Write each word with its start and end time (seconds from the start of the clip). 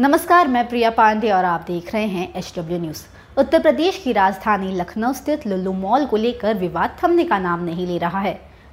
नमस्कार, 0.00 0.48
मैं 0.48 0.68
प्रिया 0.68 0.90
पांडे 0.90 1.30
और 1.30 1.44
आप 1.44 1.64
देख 1.66 1.92
रहे 1.94 2.06
हैं 2.06 2.32
H 2.34 2.52
W 2.56 2.78
news 2.78 3.02
Uttar 3.38 3.60
Pradesh 3.62 3.96
की 4.04 4.12
राजधानी 4.12 4.70
लखनऊ 4.72 5.12
स्थित 5.12 5.46
लुल्लू 5.46 5.72
मॉल 5.72 6.06
को 6.06 6.16
लेकर 6.16 6.54
विवाद 6.58 6.96
थमने 7.02 7.24
का 7.24 7.38
नाम 7.38 7.64
नहीं 7.64 7.86
ले 7.86 7.98
रहा 7.98 8.20
है। 8.20 8.32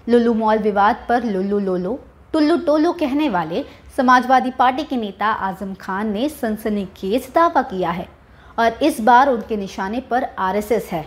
लुल्लू 0.09 0.33
मॉल 0.33 0.59
विवाद 0.59 1.03
पर 1.09 1.23
लुल्लू 1.23 1.59
लोलो, 1.59 1.99
टुल्लू 2.33 2.57
टोलो 2.57 2.91
कहने 2.93 3.27
वाले 3.29 3.65
समाजवादी 3.97 4.51
पार्टी 4.51 4.83
के 4.83 4.95
नेता 4.95 5.27
आज़म 5.27 5.73
खान 5.73 6.11
ने 6.11 6.29
सनसनीखेज 6.31 7.29
दावा 7.35 7.61
किया 7.63 7.91
है 7.91 8.07
और 8.59 8.83
इस 8.83 9.01
बार 9.01 9.29
उनके 9.29 9.57
निशाने 9.57 9.99
पर 10.09 10.27
आरएसएस 10.39 10.89
है। 10.91 11.05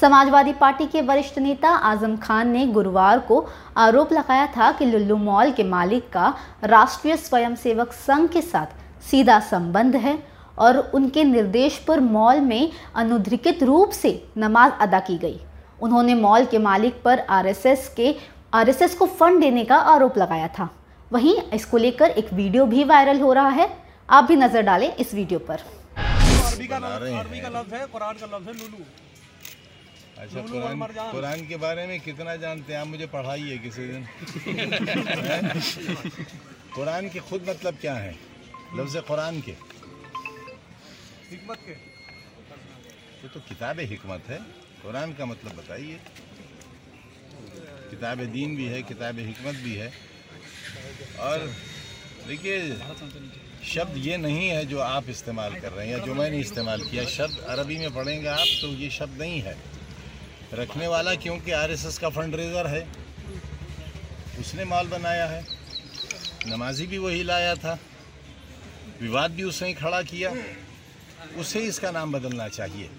समाजवादी 0.00 0.52
पार्टी 0.54 0.86
के 0.86 1.02
वरिष्ठ 1.02 1.38
नेता 1.40 1.74
आज़म 1.92 2.16
खान 2.16 2.48
ने 2.48 2.66
गुरुवार 2.68 3.18
को 3.20 3.46
आरोप 3.78 4.12
लगाया 4.12 4.46
था 4.56 4.72
कि 4.72 4.86
लुल्लू 4.86 5.16
मॉल 5.18 5.52
के 5.52 5.64
मालिक 5.66 6.10
का 6.12 6.34
राष्ट्रीय 6.64 7.16
स्वयंसेवक 7.18 7.92
संघ 8.00 8.28
के 8.30 8.42
साथ 8.42 8.77
सीधा 9.02 9.40
संबंध 9.40 9.96
है 9.96 10.22
और 10.58 10.90
उनके 10.94 11.24
निर्देश 11.24 11.78
पर 11.78 12.00
मॉल 12.00 12.40
में 12.40 12.72
अनुधिकृत 12.94 13.62
रूप 13.62 13.90
से 13.90 14.28
नमाज़ 14.38 14.72
अदा 14.80 15.00
की 15.00 15.18
गई। 15.18 15.40
उन्होंने 15.82 16.14
मॉल 16.14 16.44
के 16.44 16.58
मालिक 16.58 17.02
पर 17.02 17.26
आरएसएस 17.30 17.94
के 17.96 18.16
आरएसएस 18.54 18.94
को 18.94 19.06
फंड 19.06 19.40
देने 19.40 19.64
का 19.64 19.76
आरोप 19.76 20.18
लगाया 20.18 20.48
था। 20.48 20.70
वहीं 21.12 21.42
इसको 21.54 21.76
लेकर 21.76 22.10
एक 22.10 22.32
वीडियो 22.32 22.66
भी 22.66 22.84
वायरल 22.84 23.20
हो 23.20 23.32
रहा 23.32 23.48
है। 23.48 23.76
आप 24.08 24.24
भी 24.24 24.36
नज़र 24.36 24.62
डालें 24.62 24.94
इस 24.94 25.14
वीडियो 25.14 25.38
पर। 25.38 25.58
अरबी 25.98 26.66
का 26.66 26.78
लफ्ज 26.78 27.18
अरबी 27.18 27.40
का 27.40 27.48
लफ्ज 27.48 27.74
है 27.74 27.86
कुरान 27.86 28.14
का 28.14 28.26
लफ्ज 28.26 28.48
है 28.48 28.54
लुलू। 28.54 28.84
अच्छा 30.18 30.42
कुरान 30.42 30.80
कुरान 31.10 31.40
के 31.48 31.56
बारे 31.56 31.86
में 31.86 32.00
कितना 32.00 32.36
जानते 32.36 32.72
हैं? 32.72 32.80
आप 32.80 32.86
मुझे 32.86 33.06
पढ़ाइए 33.06 33.58
किसी 33.58 33.86
दिन। 33.86 34.06
कुरान 36.74 37.08
के 37.08 37.20
खुद 37.20 37.46
मतलब 37.48 37.74
क्या 37.80 37.94
है? 37.94 38.27
लफ्ज़ 38.70 38.98
कुरान 39.00 39.40
के 39.40 39.52
हिकमत 41.30 41.58
के 41.66 41.72
ये 41.72 43.28
तो 43.28 43.40
किताब 43.48 43.80
हिकमत 43.82 44.28
है 44.28 44.38
कुरान 44.82 45.12
का 45.14 45.26
मतलब 45.26 45.56
बताइए 45.56 46.00
किताब 47.90 48.20
दीन 48.32 48.56
भी 48.56 48.66
है 48.66 48.82
किताब 48.84 49.18
हिकमत 49.20 49.54
भी 49.64 49.74
है 49.74 49.92
और 51.20 51.46
देखिए 52.28 52.76
शब्द 53.66 53.96
ये 53.98 54.16
नहीं 54.18 54.48
है 54.48 54.64
जो 54.66 54.78
आप 54.80 55.08
इस्तेमाल 55.08 55.54
कर 55.60 55.72
रहे 55.72 55.86
हैं 55.86 55.92
या 55.92 56.04
जो 56.04 56.14
मैंने 56.14 56.38
इस्तेमाल 56.40 56.82
किया 56.82 57.04
शब्द 57.08 57.38
अरबी 57.48 57.78
में 57.78 57.94
पढ़ेंगे 57.94 58.28
आप 58.28 58.46
तो 58.62 58.68
ये 58.76 58.90
शब्द 58.92 59.20
नहीं 59.20 59.40
है 59.42 59.56
रखने 60.54 60.86
वाला 60.88 61.14
क्योंकि 61.22 61.50
आरएसएस 61.54 61.98
का 61.98 62.08
फंड 62.10 62.34
रेजर 62.34 62.66
है 62.68 62.86
उसने 64.40 64.64
माल 64.66 64.86
बनाया 64.88 65.26
है 65.26 65.44
नमाजी 66.46 66.86
भी 66.86 66.98
वही 66.98 67.22
लाया 67.24 67.54
था 67.56 67.78
विवाद 69.00 69.30
भी 69.30 69.42
उसने 69.42 69.72
खड़ा 69.74 70.02
किया। 70.02 70.32
उसे 71.36 71.60
इसका 71.66 71.90
नाम 71.90 72.12
बदलना 72.12 72.48
चाहिए। 72.48 72.90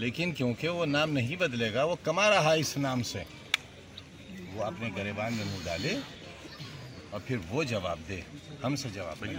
लेकिन 0.00 0.32
क्योंकि 0.32 0.68
वो 0.68 0.84
नाम 0.84 1.10
नहीं 1.10 1.36
बदलेगा 1.36 1.84
वो 1.84 1.98
कमा 2.04 2.28
रहा 2.28 2.50
है 2.50 2.60
इस 2.60 2.76
नाम 2.78 3.02
से। 3.02 3.24
वो 4.54 4.62
अपने 4.62 4.90
गरेबान 4.90 5.32
में 5.34 5.44
मुँह 5.44 5.64
डाले 5.64 5.94
और 7.14 7.20
फिर 7.20 7.38
वो 7.50 7.64
जवाब 7.64 7.98
दे। 8.08 8.22
हमसे 8.64 8.90
जवाब 8.90 9.24
नहीं 9.24 9.36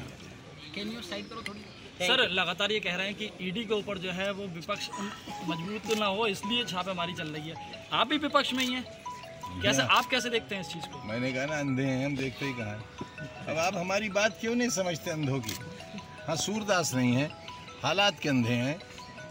सर 2.01 2.29
लगातार 2.29 2.71
ये 2.71 2.79
कह 2.79 2.95
रहे 2.95 3.07
हैं 3.07 3.15
कि 3.15 3.29
ईडी 3.47 3.63
के 3.65 3.73
ऊपर 3.73 3.97
जो 3.97 4.11
है 4.11 4.31
वो 4.31 4.45
विपक्ष 4.53 4.89
मज़बूत 5.49 5.97
ना 5.99 6.05
हो 6.07 6.27
इसलिए 6.27 6.63
छापेमारी 6.65 7.13
चल 7.13 7.27
रही 7.27 7.49
है। 7.49 7.55
आप 7.93 8.07
भी 8.07 8.17
विपक्ष 8.17 8.53
में 8.53 8.63
ही 8.63 8.73
हैं। 8.73 8.85
कैसे 9.61 9.81
आप 9.81 10.05
कैसे 10.05 10.29
देखते 10.29 10.55
हैं 10.55 10.61
इस 10.61 10.67
चीज़ 10.67 10.85
को? 10.85 11.03
मैंने 11.07 11.31
कहा 11.33 11.45
ना 11.45 11.59
अंधे 11.59 11.83
हैं 11.83 12.05
हम 12.05 12.15
देखते 12.15 12.45
ही 12.45 12.53
कहाँ 12.53 12.67
हैं। 12.67 12.83
अब 13.47 13.57
आप 13.57 13.75
हमारी 13.75 14.09
बात 14.11 14.37
क्यों 14.41 14.55
नहीं 14.55 14.69
समझते 14.71 15.11
अंधों 15.11 15.39
की? 15.39 15.55
हाँ 16.27 16.35
सूरदास 16.37 16.93
नहीं 16.95 17.13
है 17.15 17.29
हालात 17.83 18.19
के 18.19 18.29
अंधे 18.29 18.53
हैं 18.55 18.79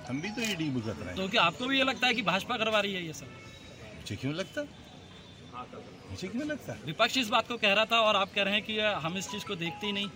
हम 0.08 0.20
भी 0.20 0.30
तो 0.30 0.42
ईडी 0.42 0.68
भुगत 0.70 0.96
रहे 1.00 1.08
हैं। 1.08 1.16
तो 1.16 1.28
क्या 1.28 1.42
आपको 1.42 1.66
भी 1.66 1.78
ये 1.78 1.84
लगता 1.84 2.06
है 2.06 2.14
कि 2.14 2.22
भाजपा 2.22 2.56
करवा 2.56 2.80
रही 2.80 2.94
है 2.94 3.06
ये 3.06 3.12
सब? 3.12 3.26
मुझे 3.96 4.16
क्यों 4.16 4.34
लगता? 4.34 4.62
मुझे 6.10 6.28
क्यों 6.28 6.46
लगता? 6.46 6.76
विपक्ष 6.86 7.16
इस 7.18 7.28
बात 7.28 7.48
को 7.48 7.56
कह 7.56 7.72
रहा 7.72 7.84
था 7.84 8.00
और 8.00 8.16
आप 8.16 8.28
कह 8.34 8.42
रहे 8.42 8.54
हैं 8.54 8.62
कि 8.62 8.78
हम 9.04 9.16
इस 9.18 9.30
चीज़ 9.30 9.44
को 9.44 9.54
देखते 9.56 9.86
ही 9.86 9.92
नहीं। 9.92 10.08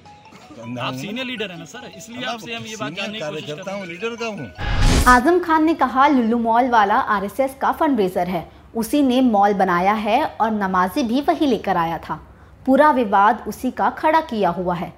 तो 0.57 0.81
आप 0.81 0.95
सीनियर 0.95 1.27
लीडर 1.27 1.51
है 1.51 1.59
ना 1.59 1.65
सर। 1.65 1.91
इसलिए 1.97 2.25
आपसे 2.27 2.55
हम 2.55 2.65
ये 2.67 2.77
बात 2.77 2.93
जानने 2.93 3.19
की 3.19 3.25
कोशिश 3.25 3.45
कार्यकर्ता 3.45 3.71
कर 3.71 3.79
हूँ 3.79 3.87
लीडर 3.87 4.17
का 4.17 4.27
हूँ। 4.27 5.05
आज़म 5.09 5.39
खान 5.45 5.65
ने 5.65 5.75
कहा 5.75 6.07
लुल्लू 6.09 6.39
मॉल 6.41 6.69
वाला 6.71 6.99
आरएसएस 7.17 7.57
का 7.61 7.73
फंड 7.73 8.01
रेजर 8.01 8.29
है। 8.29 8.43
उसी 8.75 9.03
ने 9.03 9.21
मॉल 9.21 9.55
बनाया 9.55 9.93
है 9.93 10.25
और 10.41 10.51
नमाजी 10.51 11.03
भी 11.03 11.21
वही 11.21 11.47
लेकर 11.47 11.77
आया 11.77 11.99
था। 11.99 12.21
पूरा 12.67 12.91
विवाद 12.91 13.45
उसी 13.49 13.71
का 13.71 13.91
खड़ा 13.91 14.21
किया 14.21 14.51
हुआ 14.51 14.75
है। 14.75 14.93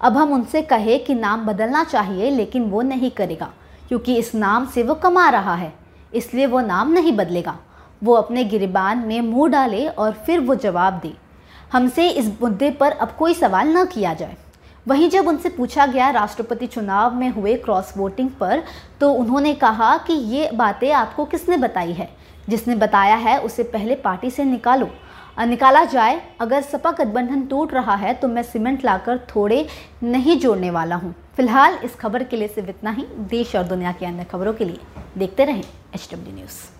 अब 0.00 0.16
हम 0.16 0.32
उनसे 0.32 0.62
कहे 0.62 0.98
कि 0.98 1.14
नाम 1.14 1.46
बदलना 1.46 1.84
चाहिए, 1.84 2.30
लेकिन 2.30 2.64
वो 2.64 2.82
नहीं 2.82 3.10
करेगा, 3.10 3.50
क्योंकि 3.88 4.16
इस 4.16 4.34
नाम 4.34 4.66
से 4.66 4.82
वो 4.82 4.94
कमा 4.96 5.28
रहा 5.28 5.54
है। 5.54 5.72
इसलिए 6.12 6.46
वो 6.46 6.60
नाम 6.60 6.92
नहीं 6.92 7.12
बदलेगा। 7.12 7.58
वो 8.02 8.14
अपने 8.14 8.44
गिरबान 8.44 8.98
में 8.98 9.20
मुँह 9.20 9.48
डाले 9.48 9.86
और 9.86 10.12
फिर 10.26 10.40
वो 10.40 10.54
जवाब 10.54 11.00
दे, 11.02 11.12
हमसे 11.72 12.08
इस 12.10 12.30
मुद्दे 12.42 12.70
पर 12.70 12.92
अब 12.92 13.10
कोई 13.18 13.34
सवाल 13.34 13.76
न 13.76 13.84
किया 13.84 14.14
जाए। 14.14 14.36
वहीं 14.86 15.08
जब 15.10 15.26
उनसे 15.28 15.48
पूछा 15.48 15.86
गया 15.86 16.08
राष्ट्रपति 16.10 16.66
चुनाव 16.66 17.14
में 17.14 17.28
हुए 17.30 17.54
क्रॉस 17.56 17.92
वोटिंग 17.96 18.30
पर 18.30 18.62
तो 19.00 19.12
उन्होंने 19.12 19.52
कहा 19.54 19.96
कि 19.98 20.12
ये 20.12 20.50
बातें 20.54 20.90
आपको 20.92 21.24
किसने 21.24 21.56
बताई 21.56 21.92
है? 21.92 22.08
जिसने 22.50 22.74
बताया 22.76 23.16
है, 23.16 23.38
उसे 23.40 23.62
पहले 23.64 23.94
पार्टी 23.96 24.30
से 24.30 24.44
निकालो। 24.44 24.88
निकाला 25.40 25.84
जाए। 25.84 26.20
अगर 26.40 26.62
सपा 26.62 26.90
गठबंधन 26.90 27.42
टूट 27.46 27.72
रहा 27.74 27.94
है 27.96 28.12
तो 28.14 28.28
मैं 28.28 28.42
सीमेंट 28.42 28.84
लाकर 28.84 29.18
थोड़े 29.28 29.66
नहीं 30.02 30.38
जोड़ने 30.40 30.70
वाला 30.70 30.96
हूँ। 30.96 31.14
फ़िलहाल 31.36 31.78
इस 31.84 31.94
खबर 31.96 32.24
के 32.24 32.36
लिए 32.36 32.48
सिर्फ़ 32.48 32.68
इतना 32.70 32.90
ही। 32.90 33.04
देश 33.30 33.54
और 33.56 33.62
दुनिया 33.64 33.92
की 33.92 34.06
अन्य 34.06 34.24
खबरों 34.24 34.52
के 34.54 34.64
लिए 34.64 34.80
देखते 35.18 35.44
रहें 35.44 35.64
एच 35.94 36.08
न्यूज़। 36.14 36.79